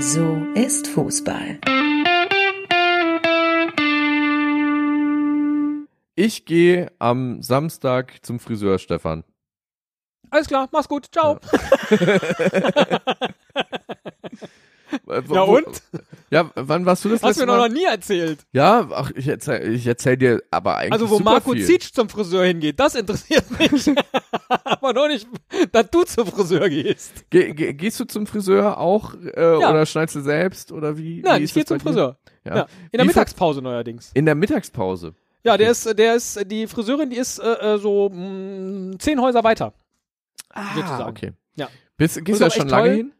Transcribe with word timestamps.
So 0.00 0.46
ist 0.54 0.86
Fußball. 0.88 1.58
Ich 6.14 6.44
gehe 6.44 6.92
am 6.98 7.42
Samstag 7.42 8.24
zum 8.24 8.38
Friseur, 8.38 8.78
Stefan. 8.78 9.24
Alles 10.30 10.46
klar, 10.48 10.68
mach's 10.72 10.88
gut, 10.88 11.06
ciao. 11.12 11.38
Wo- 11.40 11.48
Ja 15.06 15.28
wo- 15.28 15.56
und? 15.56 15.82
Ja, 16.30 16.50
wann 16.54 16.84
warst 16.86 17.04
du 17.04 17.08
das 17.10 17.22
Hast 17.22 17.36
du 17.40 17.46
mir 17.46 17.52
noch 17.52 17.58
Mal? 17.58 17.68
nie 17.68 17.84
erzählt. 17.84 18.40
Ja, 18.52 18.88
ach, 18.92 19.10
ich 19.14 19.28
erzähl, 19.28 19.72
ich 19.74 19.86
erzähl 19.86 20.16
dir 20.16 20.42
aber 20.50 20.76
eigentlich 20.78 20.92
Also 20.92 21.10
wo 21.10 21.18
Marco 21.20 21.52
viel. 21.52 21.64
Zitsch 21.64 21.92
zum 21.92 22.08
Friseur 22.08 22.44
hingeht, 22.44 22.78
das 22.80 22.94
interessiert 22.94 23.44
mich. 23.58 23.90
Aber 24.64 24.92
noch 24.92 25.08
nicht, 25.08 25.26
dass 25.72 25.90
du 25.90 26.02
zum 26.02 26.26
Friseur 26.26 26.68
gehst. 26.68 27.30
Ge 27.30 27.52
ge 27.54 27.72
gehst 27.72 28.00
du 28.00 28.04
zum 28.04 28.26
Friseur 28.26 28.78
auch 28.78 29.14
äh, 29.14 29.60
Ja. 29.60 29.70
oder 29.70 29.86
schneidest 29.86 30.16
du 30.16 30.20
selbst 30.20 30.72
oder 30.72 30.96
wie? 30.98 31.22
Nein, 31.22 31.40
wie 31.40 31.44
ich 31.44 31.54
gehe 31.54 31.64
zum? 31.64 31.80
Friseur. 31.80 32.18
Ja. 32.44 32.56
Ja. 32.56 32.62
In 32.62 32.98
der 32.98 33.02
Wie 33.04 33.06
Mittagspause 33.08 33.62
neuerdings. 33.62 34.10
In 34.14 34.26
der 34.26 34.34
Mittagspause. 34.34 35.14
Ja, 35.44 35.56
der 35.56 35.70
ist, 35.70 35.98
der 35.98 36.14
ist, 36.16 36.40
die 36.50 36.66
Friseurin, 36.66 37.10
die 37.10 37.16
ist 37.16 37.38
äh, 37.38 37.74
äh, 37.74 37.78
so 37.78 38.08
mh, 38.10 38.98
zehn 38.98 39.20
Häuser 39.20 39.44
weiter. 39.44 39.72
sozusagen. 40.74 41.02
Ah, 41.02 41.08
okay. 41.08 41.32
Ja. 41.56 41.68
Bist, 41.96 42.24
gehst 42.24 42.40
du 42.40 42.44
da 42.44 42.50
schon 42.50 42.68
lange 42.68 42.88
toll. 42.88 42.96
hin? 42.96 43.12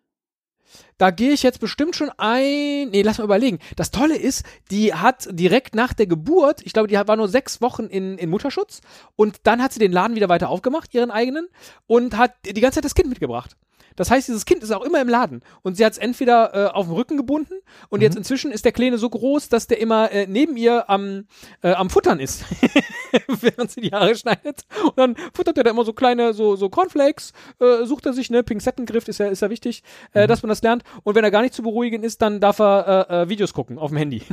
Da 0.98 1.10
gehe 1.10 1.32
ich 1.32 1.42
jetzt 1.42 1.60
bestimmt 1.60 1.96
schon 1.96 2.10
ein. 2.16 2.90
Nee, 2.90 3.02
lass 3.02 3.18
mal 3.18 3.24
überlegen. 3.24 3.58
Das 3.76 3.90
Tolle 3.90 4.16
ist, 4.16 4.44
die 4.70 4.94
hat 4.94 5.28
direkt 5.30 5.74
nach 5.74 5.92
der 5.92 6.06
Geburt, 6.06 6.62
ich 6.64 6.72
glaube, 6.72 6.88
die 6.88 6.94
war 6.94 7.16
nur 7.16 7.28
sechs 7.28 7.60
Wochen 7.60 7.84
in, 7.84 8.18
in 8.18 8.30
Mutterschutz 8.30 8.80
und 9.16 9.40
dann 9.44 9.62
hat 9.62 9.72
sie 9.72 9.80
den 9.80 9.92
Laden 9.92 10.16
wieder 10.16 10.28
weiter 10.28 10.48
aufgemacht, 10.48 10.94
ihren 10.94 11.10
eigenen, 11.10 11.48
und 11.86 12.16
hat 12.16 12.32
die 12.44 12.60
ganze 12.60 12.76
Zeit 12.76 12.84
das 12.84 12.94
Kind 12.94 13.08
mitgebracht. 13.08 13.56
Das 13.96 14.10
heißt, 14.10 14.28
dieses 14.28 14.44
Kind 14.44 14.62
ist 14.62 14.70
auch 14.72 14.82
immer 14.84 15.00
im 15.00 15.08
Laden. 15.08 15.42
Und 15.62 15.76
sie 15.76 15.84
hat 15.84 15.92
es 15.92 15.98
entweder 15.98 16.54
äh, 16.54 16.70
auf 16.72 16.86
dem 16.86 16.94
Rücken 16.94 17.16
gebunden 17.16 17.54
und 17.88 18.00
jetzt 18.02 18.16
inzwischen 18.16 18.50
ist 18.52 18.64
der 18.64 18.72
Kleine 18.72 18.98
so 18.98 19.08
groß, 19.08 19.48
dass 19.48 19.66
der 19.66 19.80
immer 19.80 20.10
äh, 20.10 20.26
neben 20.28 20.56
ihr 20.56 20.88
am, 20.90 21.26
äh, 21.62 21.72
am 21.72 21.90
Futtern 21.90 22.20
ist, 22.20 22.44
während 23.40 23.70
sie 23.70 23.80
die 23.80 23.90
Haare 23.92 24.14
schneidet. 24.16 24.62
Und 24.82 24.98
dann 24.98 25.16
futtert 25.32 25.58
er 25.58 25.64
da 25.64 25.70
immer 25.70 25.84
so 25.84 25.92
kleine, 25.92 26.34
so, 26.34 26.56
so 26.56 26.68
Cornflakes, 26.68 27.32
äh, 27.60 27.84
sucht 27.84 28.06
er 28.06 28.12
sich, 28.12 28.30
ne, 28.30 28.42
Pinzettengriff 28.42 29.06
ist 29.08 29.18
ja, 29.18 29.26
ist 29.28 29.42
ja 29.42 29.50
wichtig, 29.50 29.82
äh, 30.12 30.26
dass 30.26 30.42
man 30.42 30.48
das 30.48 30.62
lernt. 30.62 30.82
Und 31.02 31.14
wenn 31.14 31.24
er 31.24 31.30
gar 31.30 31.42
nicht 31.42 31.54
zu 31.54 31.62
beruhigen 31.62 32.02
ist, 32.02 32.20
dann 32.22 32.40
darf 32.40 32.58
er 32.60 33.06
äh, 33.10 33.22
äh, 33.22 33.28
Videos 33.28 33.52
gucken 33.54 33.78
auf 33.78 33.90
dem 33.90 33.98
Handy. 33.98 34.22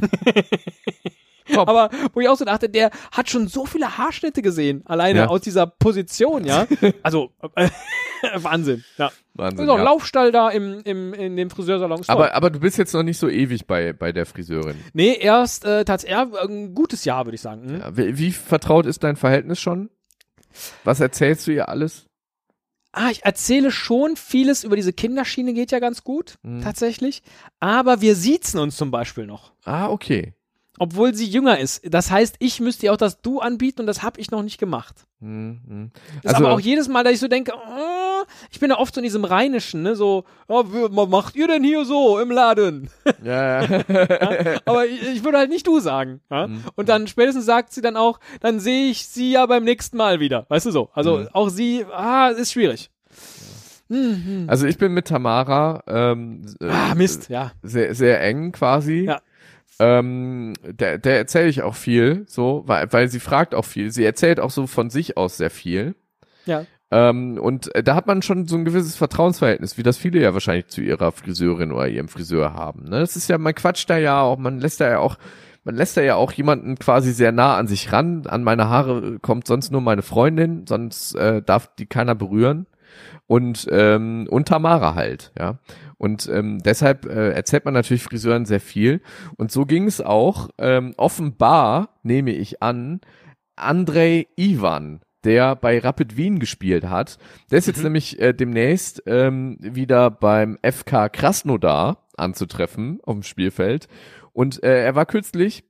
Top. 1.53 1.67
Aber 1.67 1.89
wo 2.13 2.21
ich 2.21 2.29
auch 2.29 2.37
so 2.37 2.45
dachte, 2.45 2.69
der 2.69 2.91
hat 3.11 3.29
schon 3.29 3.47
so 3.47 3.65
viele 3.65 3.97
Haarschnitte 3.97 4.41
gesehen, 4.41 4.83
alleine 4.85 5.19
Ja. 5.19 5.27
aus 5.27 5.41
dieser 5.41 5.67
Position, 5.67 6.45
ja. 6.45 6.65
Also, 7.03 7.31
äh, 7.55 7.69
Wahnsinn, 8.35 8.83
ja. 8.97 9.11
Wahnsinn. 9.33 9.63
Ist 9.65 9.69
auch 9.69 9.75
ein 9.75 9.79
ja. 9.79 9.85
Laufstall 9.85 10.31
da 10.31 10.49
im, 10.49 10.81
im, 10.83 11.13
in 11.13 11.35
dem 11.37 11.49
Friseursalon. 11.49 12.01
Aber, 12.07 12.33
aber 12.35 12.49
du 12.49 12.59
bist 12.59 12.77
jetzt 12.77 12.93
noch 12.93 13.03
nicht 13.03 13.17
so 13.17 13.29
ewig 13.29 13.65
bei, 13.67 13.93
bei 13.93 14.11
der 14.11 14.25
Friseurin. 14.25 14.75
nee, 14.93 15.15
erst 15.19 15.65
äh, 15.65 15.85
tatsächlich 15.85 16.17
ein 16.17 16.73
gutes 16.75 17.05
Jahr, 17.05 17.25
würde 17.25 17.35
ich 17.35 17.41
sagen. 17.41 17.69
Hm? 17.69 17.79
Ja, 17.79 17.97
wie, 17.97 18.17
wie 18.17 18.31
vertraut 18.31 18.85
ist 18.85 19.03
dein 19.03 19.15
Verhältnis 19.15 19.59
schon? 19.59 19.89
Was 20.83 20.99
erzählst 20.99 21.47
du 21.47 21.51
ihr 21.51 21.69
alles? 21.69 22.05
Ah, 22.93 23.09
ich 23.09 23.23
erzähle 23.23 23.71
schon 23.71 24.17
vieles 24.17 24.65
über 24.65 24.75
diese 24.75 24.91
Kinderschiene, 24.91 25.53
geht 25.53 25.71
ja 25.71 25.79
ganz 25.79 26.03
gut, 26.03 26.35
Mhm. 26.43 26.61
tatsächlich. 26.61 27.23
Aber 27.61 28.01
wir 28.01 28.15
siezen 28.15 28.59
uns 28.59 28.75
zum 28.75 28.91
Beispiel 28.91 29.25
noch. 29.25 29.53
Ah, 29.63 29.87
okay. 29.89 30.33
Obwohl 30.77 31.13
sie 31.13 31.25
jünger 31.27 31.57
ist. 31.59 31.81
Das 31.93 32.11
heißt, 32.11 32.35
ich 32.39 32.59
müsste 32.59 32.87
ihr 32.87 32.93
auch 32.93 32.97
das 32.97 33.21
Du 33.21 33.39
anbieten 33.39 33.81
und 33.81 33.87
das 33.87 34.03
habe 34.03 34.19
ich 34.19 34.31
noch 34.31 34.41
nicht 34.43 34.57
gemacht. 34.57 35.05
Hm, 35.21 35.61
hm. 35.65 35.91
Ist 36.23 36.35
aber 36.35 36.51
auch 36.51 36.59
jedes 36.59 36.87
Mal, 36.89 37.03
dass 37.03 37.13
ich 37.13 37.19
so 37.19 37.27
denke, 37.29 37.53
oh, 37.55 38.00
ich 38.51 38.59
bin 38.59 38.69
ja 38.69 38.77
oft 38.79 38.93
so 38.93 38.99
in 38.99 39.03
diesem 39.03 39.25
Rheinischen, 39.25 39.81
ne, 39.83 39.95
so, 39.95 40.23
oh, 40.47 40.63
was 40.65 41.09
macht 41.09 41.35
ihr 41.35 41.47
denn 41.47 41.63
hier 41.63 41.85
so 41.85 42.19
im 42.19 42.31
Laden? 42.31 42.89
ja, 43.23 43.63
ja. 43.63 43.83
Aber 44.65 44.85
ich, 44.85 45.01
ich 45.15 45.23
würde 45.23 45.37
halt 45.37 45.49
nicht 45.49 45.65
du 45.67 45.79
sagen. 45.79 46.21
Ja? 46.29 46.47
Mhm. 46.47 46.63
Und 46.75 46.89
dann 46.89 47.07
spätestens 47.07 47.45
sagt 47.45 47.73
sie 47.73 47.81
dann 47.81 47.97
auch, 47.97 48.19
dann 48.39 48.59
sehe 48.59 48.89
ich 48.91 49.05
sie 49.07 49.31
ja 49.31 49.45
beim 49.45 49.63
nächsten 49.63 49.97
Mal 49.97 50.19
wieder. 50.19 50.45
Weißt 50.49 50.65
du 50.65 50.71
so? 50.71 50.89
Also 50.93 51.17
Mhm. 51.19 51.27
auch 51.33 51.49
sie, 51.49 51.85
ah, 51.91 52.29
ist 52.29 52.51
schwierig. 52.53 52.89
Mhm. 53.89 54.45
Also 54.47 54.67
ich 54.67 54.77
bin 54.77 54.93
mit 54.93 55.07
Tamara 55.07 55.83
ähm, 55.87 56.45
äh, 56.61 56.67
Ah, 56.69 56.95
Mist, 56.95 57.29
ja. 57.29 57.51
sehr, 57.61 57.93
sehr 57.93 58.21
eng 58.23 58.51
quasi. 58.53 59.05
Ja. 59.05 59.19
Ähm, 59.79 60.53
der 60.63 60.97
der 60.99 61.17
erzähle 61.17 61.49
ich 61.49 61.61
auch 61.63 61.75
viel, 61.75 62.23
so, 62.27 62.63
weil, 62.67 62.91
weil 62.93 63.07
sie 63.09 63.19
fragt 63.19 63.55
auch 63.55 63.65
viel. 63.65 63.91
Sie 63.91 64.05
erzählt 64.05 64.39
auch 64.39 64.51
so 64.51 64.67
von 64.67 64.89
sich 64.89 65.17
aus 65.17 65.37
sehr 65.37 65.49
viel. 65.49 65.95
Ja. 66.45 66.65
Ähm, 66.91 67.37
und 67.37 67.73
äh, 67.73 67.83
da 67.83 67.95
hat 67.95 68.05
man 68.05 68.21
schon 68.21 68.47
so 68.47 68.57
ein 68.57 68.65
gewisses 68.65 68.97
Vertrauensverhältnis, 68.97 69.77
wie 69.77 69.83
das 69.83 69.97
viele 69.97 70.21
ja 70.21 70.33
wahrscheinlich 70.33 70.67
zu 70.67 70.81
ihrer 70.81 71.11
Friseurin 71.13 71.71
oder 71.71 71.87
ihrem 71.87 72.09
Friseur 72.09 72.53
haben. 72.53 72.83
Ne? 72.83 72.99
Das 72.99 73.15
ist 73.15 73.29
ja, 73.29 73.37
man 73.37 73.55
quatscht 73.55 73.89
da 73.89 73.97
ja 73.97 74.21
auch, 74.21 74.37
man 74.37 74.59
lässt 74.59 74.81
da 74.81 74.89
ja 74.89 74.99
auch, 74.99 75.17
man 75.63 75.75
lässt 75.75 75.95
da 75.95 76.01
ja 76.01 76.15
auch 76.15 76.33
jemanden 76.33 76.75
quasi 76.75 77.13
sehr 77.13 77.31
nah 77.31 77.55
an 77.55 77.67
sich 77.67 77.93
ran. 77.93 78.23
An 78.27 78.43
meine 78.43 78.67
Haare 78.67 79.19
kommt 79.19 79.47
sonst 79.47 79.71
nur 79.71 79.81
meine 79.81 80.01
Freundin, 80.01 80.65
sonst 80.67 81.15
äh, 81.15 81.41
darf 81.41 81.73
die 81.75 81.85
keiner 81.85 82.15
berühren. 82.15 82.67
Und, 83.25 83.67
ähm, 83.71 84.27
und 84.29 84.49
Tamara 84.49 84.95
halt, 84.95 85.31
ja. 85.39 85.59
Und 85.97 86.27
ähm, 86.27 86.57
deshalb 86.63 87.05
äh, 87.05 87.29
erzählt 87.29 87.63
man 87.63 87.75
natürlich 87.75 88.03
Friseuren 88.03 88.45
sehr 88.45 88.59
viel. 88.59 89.01
Und 89.37 89.51
so 89.51 89.65
ging 89.65 89.85
es 89.85 90.01
auch. 90.01 90.49
Ähm, 90.57 90.93
offenbar, 90.97 91.99
nehme 92.03 92.31
ich 92.31 92.61
an, 92.61 92.99
Andrei 93.55 94.27
Ivan, 94.35 95.01
der 95.23 95.55
bei 95.55 95.79
Rapid 95.79 96.17
Wien 96.17 96.39
gespielt 96.39 96.85
hat. 96.85 97.17
Der 97.49 97.59
ist 97.59 97.67
jetzt 97.67 97.83
nämlich 97.83 98.19
äh, 98.19 98.33
demnächst 98.33 99.03
ähm, 99.05 99.57
wieder 99.59 100.09
beim 100.11 100.57
FK 100.61 101.09
Krasnodar 101.09 101.97
anzutreffen 102.17 102.99
auf 103.03 103.15
dem 103.15 103.23
Spielfeld. 103.23 103.87
Und 104.33 104.63
äh, 104.63 104.83
er 104.83 104.95
war 104.95 105.05
kürzlich 105.05 105.63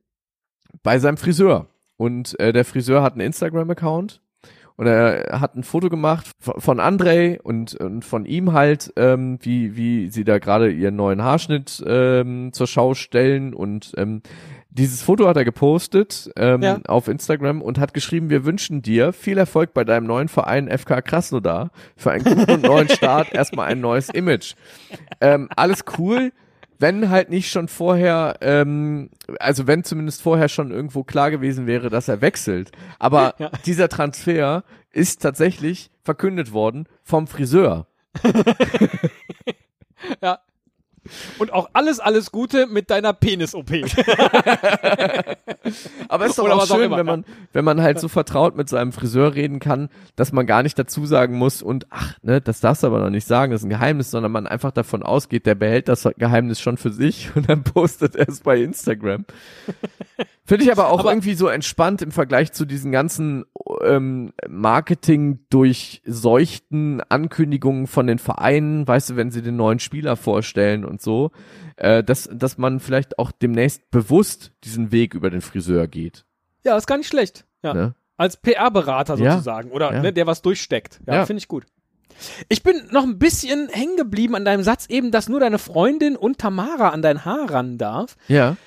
bei 0.84 1.00
seinem 1.00 1.18
Friseur. 1.18 1.68
Und 1.98 2.40
äh, 2.40 2.54
der 2.54 2.66
Friseur 2.66 3.04
hat 3.04 3.14
einen 3.14 3.22
Instagram-Account 3.22 4.22
und 4.82 4.88
er 4.88 5.40
hat 5.40 5.56
ein 5.56 5.64
Foto 5.64 5.90
gemacht 5.90 6.32
von 6.40 6.60
von 6.60 6.80
Andrei 6.80 7.40
und, 7.44 7.76
und 7.76 8.04
von 8.04 8.26
ihm 8.26 8.54
halt, 8.54 8.92
ähm, 8.96 9.38
wie, 9.42 9.76
wie 9.76 10.10
sie 10.10 10.24
da 10.24 10.40
gerade 10.40 10.72
ihren 10.72 10.96
neuen 10.96 11.24
Haarschnitt 11.24 11.84
ähm, 11.86 12.52
zur 12.52 12.66
Schau 12.66 12.96
stellen 12.96 13.54
und 13.54 13.92
ähm, 13.98 14.24
dieses 14.72 15.02
Foto 15.04 15.28
hat 15.28 15.38
er 15.38 15.44
gepostet 15.46 16.32
ähm, 16.38 16.62
Ja. 16.62 16.80
auf 16.88 17.08
Instagram 17.08 17.62
und 17.62 17.78
hat 17.78 17.94
geschrieben, 17.94 18.30
wir 18.30 18.46
wünschen 18.46 18.82
dir 18.82 19.14
viel 19.14 19.38
Erfolg 19.38 19.74
bei 19.74 19.84
deinem 19.84 20.06
neuen 20.08 20.28
Verein 20.30 20.70
FK 20.70 21.02
Krasnodar 21.02 21.72
für 21.98 22.12
einen 22.12 22.24
guten 22.24 22.50
und 22.52 22.62
neuen 22.66 22.90
Start, 22.90 23.34
erstmal 23.34 23.68
ein 23.68 23.82
neues 23.82 24.10
Image. 24.10 24.56
Ähm, 25.20 25.50
alles 25.56 25.84
cool, 25.98 26.32
wenn 26.80 27.10
halt 27.10 27.30
nicht 27.30 27.52
schon 27.52 27.68
vorher, 27.68 28.38
ähm, 28.42 29.10
also 29.40 29.68
wenn 29.68 29.84
zumindest 29.84 30.22
vorher 30.22 30.48
schon 30.50 30.72
irgendwo 30.72 31.04
klar 31.04 31.30
gewesen 31.32 31.68
wäre, 31.68 31.90
dass 31.90 32.08
er 32.08 32.22
wechselt. 32.22 32.72
Aber 32.98 33.36
Ja. 33.38 33.52
dieser 33.66 33.90
Transfer 33.90 34.64
ist 34.92 35.22
tatsächlich 35.22 35.92
verkündet 36.02 36.54
worden 36.54 36.88
vom 37.04 37.28
Friseur. 37.28 37.88
Und 41.40 41.54
auch 41.54 41.70
alles, 41.74 42.00
alles 42.00 42.32
Gute 42.32 42.68
mit 42.68 42.90
deiner 42.90 43.14
Penis-OP. 43.14 43.70
Aber 46.10 46.26
es 46.26 46.32
ist 46.32 46.40
doch 46.40 46.44
Oder 46.46 46.56
auch 46.56 46.66
schön, 46.66 46.84
immer, 46.84 46.98
wenn 46.98 47.06
man, 47.06 47.26
wenn 47.54 47.66
man 47.66 47.82
halt 47.82 48.00
so 48.00 48.08
vertraut 48.08 48.56
mit 48.56 48.70
seinem 48.70 48.92
Friseur 48.92 49.36
reden 49.36 49.60
kann, 49.60 49.90
dass 50.16 50.32
man 50.32 50.46
gar 50.46 50.64
nicht 50.64 50.78
dazu 50.78 51.06
sagen 51.06 51.38
muss 51.38 51.62
und 51.62 51.88
ach, 51.90 52.16
ne, 52.22 52.42
das 52.42 52.60
darfst 52.60 52.84
du 52.84 52.88
aber 52.88 53.00
noch 53.00 53.10
nicht 53.10 53.28
sagen, 53.28 53.52
das 53.52 53.62
ist 53.62 53.66
ein 53.66 53.70
Geheimnis, 53.70 54.12
sondern 54.12 54.32
man 54.32 54.48
einfach 54.48 54.72
davon 54.72 55.04
ausgeht, 55.04 55.46
der 55.46 55.56
behält 55.56 55.88
das 55.88 56.08
Geheimnis 56.18 56.60
schon 56.60 56.78
für 56.78 56.92
sich 56.92 57.30
und 57.36 57.50
dann 57.50 57.64
postet 57.64 58.16
er 58.16 58.28
es 58.30 58.42
bei 58.42 58.58
Instagram. 58.62 59.26
Finde 60.46 60.66
ich 60.66 60.72
aber 60.72 60.90
auch 60.90 61.00
Aber- 61.00 61.12
irgendwie 61.12 61.36
so 61.36 61.48
entspannt 61.48 62.02
im 62.02 62.12
Vergleich 62.12 62.52
zu 62.52 62.66
diesen 62.66 62.92
ganzen 62.92 63.46
ähm, 63.84 64.34
Marketing 64.48 65.40
durchseuchten 65.50 67.02
Ankündigungen 67.10 67.88
von 67.88 68.08
den 68.08 68.20
Vereinen, 68.20 68.88
weißt 68.88 69.12
du, 69.12 69.16
wenn 69.16 69.32
sie 69.32 69.42
den 69.42 69.56
neuen 69.56 69.80
Spieler 69.80 70.16
vorstellen 70.16 70.86
und 70.86 71.02
so, 71.02 71.32
äh, 71.78 72.04
dass, 72.04 72.30
dass 72.32 72.58
man 72.58 72.80
vielleicht 72.80 73.20
auch 73.20 73.32
demnächst 73.32 73.90
bewusst 73.92 74.52
diesen 74.64 74.92
Weg 74.92 75.14
über 75.14 75.30
den 75.30 75.42
Friseur 75.42 75.88
geht. 75.88 76.26
ja, 76.64 76.78
ist 76.78 76.86
gar 76.88 76.98
nicht 76.98 77.08
schlecht. 77.08 77.46
Ja. 77.64 77.74
Ne? 77.74 77.96
Als 78.18 78.38
PR-Berater 78.38 79.16
Ja. 79.18 79.32
sozusagen. 79.34 79.72
Oder 79.72 79.94
Ja. 79.94 80.02
ne, 80.02 80.14
der 80.14 80.28
was 80.28 80.42
durchsteckt. 80.44 81.00
Ja, 81.08 81.16
Ja. 81.16 81.26
finde 81.26 81.40
ich 81.40 81.48
gut. 81.48 81.66
Ich 82.50 82.62
bin 82.62 82.76
noch 82.92 83.02
ein 83.04 83.18
bisschen 83.18 83.68
hängen 83.70 83.96
geblieben 83.98 84.36
an 84.36 84.46
deinem 84.46 84.62
Satz 84.62 84.86
eben, 84.88 85.10
dass 85.10 85.28
nur 85.28 85.40
deine 85.40 85.58
Freundin 85.58 86.16
und 86.16 86.38
Tamara 86.38 86.90
an 86.90 87.02
dein 87.02 87.26
Haar 87.26 87.50
ran 87.52 87.80
darf. 87.80 88.16
Ja. 88.28 88.58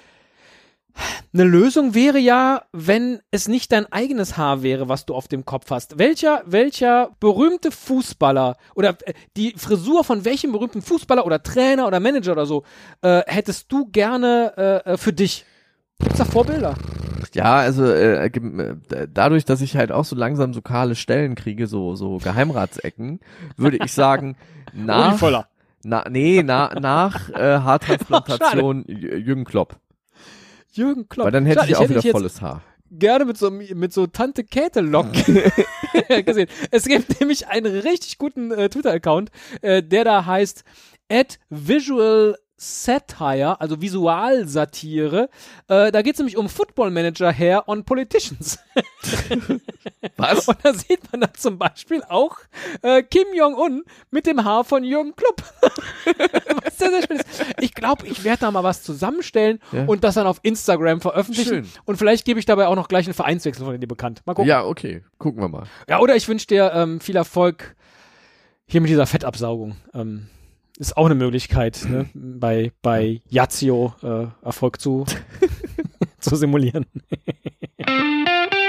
Eine 1.33 1.45
Lösung 1.45 1.95
wäre 1.95 2.19
ja, 2.19 2.63
wenn 2.73 3.19
es 3.33 3.49
nicht 3.49 3.73
dein 3.73 3.91
eigenes 3.93 4.37
Haar 4.37 4.63
wäre, 4.63 4.89
was 4.89 5.05
du 5.05 5.15
auf 5.15 5.27
dem 5.27 5.45
Kopf 5.45 5.71
hast. 5.71 5.99
Welcher, 5.99 6.43
welcher 6.47 7.11
berühmte 7.19 7.73
Fußballer 7.73 8.57
oder 8.77 8.91
äh, 9.05 9.15
die 9.37 9.55
Frisur 9.57 10.05
von 10.05 10.25
welchem 10.25 10.53
berühmten 10.53 10.81
Fußballer 10.81 11.27
oder 11.27 11.43
Trainer 11.43 11.89
oder 11.89 11.99
Manager 11.99 12.33
oder 12.33 12.47
so 12.47 12.63
äh, 13.03 13.23
hättest 13.27 13.73
du 13.73 13.87
gerne 13.87 14.53
äh, 14.87 14.93
äh, 14.93 14.97
für 14.97 15.13
dich? 15.13 15.45
Gibt's 15.99 16.19
da 16.19 16.25
Vorbilder? 16.25 16.77
Ja, 17.35 17.57
also 17.57 17.85
äh, 17.85 18.27
äh, 18.27 19.09
dadurch, 19.13 19.45
dass 19.45 19.61
ich 19.61 19.77
halt 19.77 19.91
auch 19.91 20.05
so 20.05 20.15
langsam 20.15 20.55
so 20.55 20.63
kahle 20.63 20.95
Stellen 20.95 21.35
kriege, 21.35 21.67
so 21.67 21.97
so 21.97 22.19
Geheimratsecken, 22.19 23.19
würde 23.57 23.79
ich 23.83 23.93
sagen, 23.93 24.37
nach, 24.73 25.19
Voller. 25.19 25.49
Na, 25.83 26.05
nee, 26.09 26.45
na, 26.45 26.79
nach 26.79 27.29
äh, 27.31 27.59
Haartransplantation 27.59 28.85
Jürgen 28.87 29.45
Klopp. 29.45 29.81
Jürgen 30.77 31.09
Klopp. 31.09 31.27
Weil 31.27 31.33
dann 31.33 31.47
hätte 31.47 31.61
Schade, 31.61 31.73
ich 31.73 31.77
auch 31.77 31.83
wieder 31.85 31.95
dich 31.95 32.05
jetzt 32.05 32.13
volles 32.13 32.41
Haar. 32.43 32.63
gerne 32.91 33.25
mit 33.25 33.39
so, 33.39 33.51
mit 33.51 33.93
so 33.93 34.07
Tante 34.07 34.45
Käthe 34.45 34.81
Locken 34.81 35.41
gesehen. 36.25 36.49
Es 36.71 36.85
gibt 36.85 37.21
nämlich 37.21 37.49
einen 37.49 37.81
richtig 37.81 38.19
guten 38.19 38.51
äh, 38.51 38.69
Twitter-Account, 38.69 39.31
äh, 39.63 39.83
der 39.83 40.05
da 40.05 40.27
heißt 40.27 40.65
at 41.11 41.39
visual 41.51 42.37
Satire, 42.57 43.61
also 43.61 43.81
Visualsatire. 43.81 45.29
Äh, 45.69 45.91
da 45.91 46.03
geht 46.03 46.15
es 46.15 46.19
nämlich 46.19 46.37
um 46.37 46.49
Football 46.49 46.91
Manager 46.91 47.33
Hair 47.33 47.69
on 47.69 47.85
Politicians. 47.85 48.59
Was? 50.17 50.49
Und 50.49 50.59
da 50.63 50.73
sieht 50.75 51.01
man 51.13 51.23
dann 51.23 51.35
zum 51.35 51.59
Beispiel 51.59 52.03
auch 52.09 52.37
äh, 52.83 53.03
Kim 53.03 53.27
Jong-un 53.35 53.83
mit 54.11 54.27
dem 54.27 54.45
Haar 54.45 54.65
von 54.65 54.85
Jürgen 54.85 55.15
Klopp. 55.17 55.43
was 56.65 56.79
sehr, 56.79 56.91
sehr 56.91 57.03
schön 57.07 57.17
ist. 57.19 57.45
Ich 57.61 57.75
glaube, 57.75 58.07
ich 58.07 58.25
werde 58.25 58.41
da 58.41 58.51
mal 58.51 58.63
was 58.65 58.83
zusammenstellen 58.83 59.61
Ja. 59.73 59.85
und 59.87 60.05
das 60.05 60.15
dann 60.15 60.27
auf 60.27 60.39
Instagram 60.43 61.01
veröffentlichen. 61.01 61.65
Schön. 61.65 61.69
Und 61.85 61.97
vielleicht 61.97 62.25
gebe 62.25 62.39
ich 62.41 62.47
dabei 62.47 62.67
auch 62.69 62.77
noch 62.77 62.89
gleich 62.89 63.07
einen 63.07 63.15
Vereinswechsel 63.15 63.65
von 63.65 63.81
dir 63.81 63.87
bekannt. 63.87 64.23
Mal 64.27 64.35
gucken. 64.35 64.49
Ja, 64.49 64.65
okay. 64.65 65.03
Gucken 65.19 65.41
wir 65.43 65.49
mal. 65.49 65.65
Ja, 65.89 66.01
oder 66.01 66.17
ich 66.17 66.29
wünsche 66.29 66.47
dir 66.47 66.73
ähm, 66.75 67.01
viel 67.01 67.17
Erfolg 67.17 67.77
hier 68.67 68.81
mit 68.81 68.91
dieser 68.91 69.07
Fettabsaugung. 69.07 69.77
Ähm, 69.95 70.29
ist 70.79 70.97
auch 70.97 71.07
eine 71.07 71.15
Möglichkeit, 71.15 71.85
ne? 71.89 72.07
bei, 72.15 72.73
bei 72.83 73.21
Yazio 73.29 73.95
äh, 74.03 74.27
Erfolg 74.45 74.81
zu, 74.81 75.05
zu 76.19 76.37
simulieren. 76.37 76.87